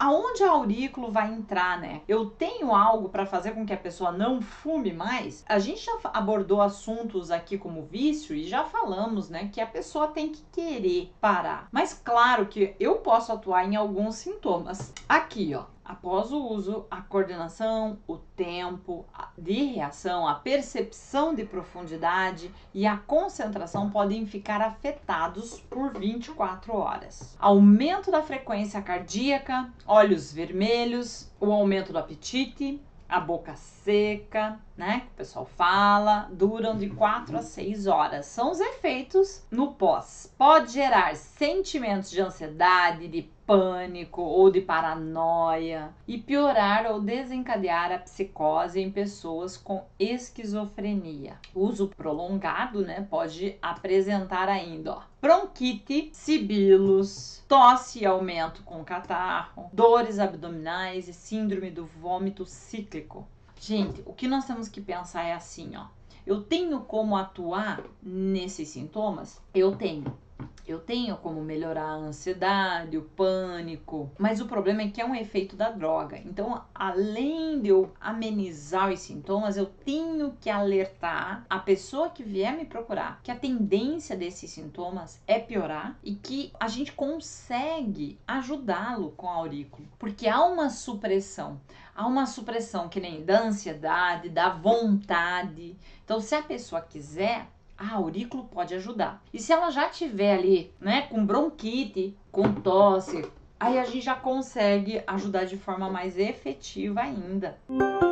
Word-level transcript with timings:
aonde 0.00 0.42
a 0.42 0.50
aurículo 0.50 1.12
vai 1.12 1.30
entrar, 1.30 1.78
né? 1.78 2.00
Eu 2.08 2.24
tenho 2.24 2.74
algo 2.74 3.10
para 3.10 3.26
fazer 3.26 3.50
com 3.50 3.66
que 3.66 3.72
a 3.74 3.76
pessoa 3.76 4.10
não 4.10 4.40
fume 4.40 4.94
mais? 4.94 5.44
A 5.46 5.58
gente 5.58 5.84
já 5.84 5.92
abordou 6.04 6.62
assuntos 6.62 7.30
aqui 7.30 7.58
como 7.58 7.82
vício 7.82 8.34
e 8.34 8.48
já 8.48 8.64
falamos, 8.64 9.28
né, 9.28 9.50
que 9.52 9.60
a 9.60 9.66
pessoa 9.66 10.08
tem 10.08 10.30
que 10.30 10.42
querer 10.50 11.12
parar. 11.20 11.68
Mas 11.70 11.92
claro 11.92 12.46
que 12.46 12.74
eu 12.80 12.96
posso 12.96 13.30
atuar 13.30 13.64
em 13.66 13.76
alguns 13.76 14.14
sintomas. 14.14 14.92
Aqui, 15.06 15.54
ó, 15.54 15.64
Após 15.90 16.30
o 16.30 16.40
uso, 16.40 16.86
a 16.88 17.00
coordenação, 17.00 17.98
o 18.06 18.16
tempo 18.16 19.04
de 19.36 19.64
reação, 19.64 20.24
a 20.24 20.36
percepção 20.36 21.34
de 21.34 21.44
profundidade 21.44 22.54
e 22.72 22.86
a 22.86 22.96
concentração 22.96 23.90
podem 23.90 24.24
ficar 24.24 24.60
afetados 24.60 25.58
por 25.62 25.98
24 25.98 26.72
horas. 26.76 27.36
Aumento 27.40 28.08
da 28.08 28.22
frequência 28.22 28.80
cardíaca, 28.80 29.68
olhos 29.84 30.32
vermelhos, 30.32 31.28
o 31.40 31.50
aumento 31.50 31.92
do 31.92 31.98
apetite, 31.98 32.80
a 33.08 33.18
boca 33.18 33.56
seca, 33.56 34.60
né? 34.76 35.00
Que 35.00 35.06
o 35.06 35.16
pessoal 35.16 35.44
fala, 35.44 36.28
duram 36.30 36.76
de 36.76 36.88
4 36.88 37.36
a 37.36 37.42
6 37.42 37.88
horas. 37.88 38.26
São 38.26 38.52
os 38.52 38.60
efeitos 38.60 39.44
no 39.50 39.74
pós. 39.74 40.32
Pode 40.38 40.72
gerar 40.72 41.16
sentimentos 41.16 42.10
de 42.10 42.20
ansiedade, 42.20 43.08
de 43.08 43.22
pânico 43.46 44.22
ou 44.22 44.50
de 44.50 44.60
paranoia 44.60 45.92
e 46.06 46.18
piorar 46.18 46.86
ou 46.86 47.00
desencadear 47.00 47.90
a 47.92 47.98
psicose 47.98 48.80
em 48.80 48.90
pessoas 48.90 49.56
com 49.56 49.84
esquizofrenia. 49.98 51.36
Uso 51.54 51.88
prolongado, 51.88 52.82
né, 52.82 53.06
pode 53.10 53.56
apresentar 53.60 54.48
ainda, 54.48 54.94
ó, 54.94 55.02
bronquite, 55.20 56.10
sibilos, 56.12 57.42
tosse 57.48 58.00
e 58.00 58.06
aumento 58.06 58.62
com 58.62 58.84
catarro, 58.84 59.68
dores 59.72 60.18
abdominais 60.18 61.08
e 61.08 61.12
síndrome 61.12 61.70
do 61.70 61.86
vômito 61.86 62.46
cíclico. 62.46 63.26
Gente, 63.60 64.02
o 64.06 64.12
que 64.12 64.26
nós 64.26 64.46
temos 64.46 64.68
que 64.68 64.80
pensar 64.80 65.24
é 65.24 65.34
assim, 65.34 65.76
ó. 65.76 65.86
Eu 66.26 66.42
tenho 66.42 66.80
como 66.80 67.16
atuar 67.16 67.82
nesses 68.02 68.68
sintomas? 68.68 69.40
Eu 69.52 69.74
tenho. 69.74 70.16
Eu 70.66 70.78
tenho 70.78 71.16
como 71.16 71.42
melhorar 71.42 71.86
a 71.86 71.94
ansiedade, 71.94 72.96
o 72.96 73.02
pânico, 73.02 74.10
mas 74.18 74.40
o 74.40 74.46
problema 74.46 74.82
é 74.82 74.88
que 74.88 75.00
é 75.00 75.04
um 75.04 75.14
efeito 75.14 75.56
da 75.56 75.70
droga. 75.70 76.18
Então, 76.18 76.64
além 76.74 77.60
de 77.60 77.68
eu 77.68 77.92
amenizar 78.00 78.90
os 78.90 79.00
sintomas, 79.00 79.56
eu 79.56 79.66
tenho 79.66 80.36
que 80.40 80.48
alertar 80.48 81.44
a 81.48 81.58
pessoa 81.58 82.10
que 82.10 82.22
vier 82.22 82.56
me 82.56 82.64
procurar 82.64 83.20
que 83.22 83.30
a 83.30 83.36
tendência 83.36 84.16
desses 84.16 84.50
sintomas 84.50 85.20
é 85.26 85.38
piorar 85.38 85.98
e 86.02 86.14
que 86.14 86.52
a 86.58 86.68
gente 86.68 86.92
consegue 86.92 88.18
ajudá-lo 88.26 89.12
com 89.16 89.28
a 89.28 89.34
aurícula, 89.34 89.86
porque 89.98 90.28
há 90.28 90.44
uma 90.44 90.70
supressão. 90.70 91.60
Há 91.94 92.06
uma 92.06 92.24
supressão 92.24 92.88
que 92.88 93.00
nem 93.00 93.24
da 93.24 93.42
ansiedade, 93.42 94.30
da 94.30 94.48
vontade. 94.48 95.76
Então, 96.04 96.20
se 96.20 96.34
a 96.34 96.42
pessoa 96.42 96.80
quiser, 96.80 97.46
a 97.80 97.94
aurículo 97.94 98.44
pode 98.44 98.74
ajudar. 98.74 99.22
E 99.32 99.38
se 99.38 99.52
ela 99.52 99.70
já 99.70 99.88
tiver 99.88 100.34
ali, 100.34 100.70
né, 100.78 101.02
com 101.02 101.24
bronquite, 101.24 102.14
com 102.30 102.52
tosse, 102.52 103.24
aí 103.58 103.78
a 103.78 103.84
gente 103.84 104.02
já 104.02 104.14
consegue 104.14 105.02
ajudar 105.06 105.44
de 105.44 105.56
forma 105.56 105.88
mais 105.88 106.18
efetiva 106.18 107.00
ainda. 107.00 107.58
Música 107.66 108.09